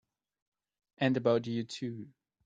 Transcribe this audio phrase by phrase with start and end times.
[0.97, 2.07] And about you too!